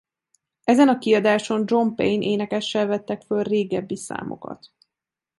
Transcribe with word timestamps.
Ezen 0.63 0.87
a 0.87 0.97
kiadáson 0.97 1.63
John 1.65 1.95
Payne 1.95 2.25
énekessel 2.25 2.85
vettek 2.85 3.21
föl 3.21 3.43
régebbi 3.43 3.95
számokat. 3.95 4.71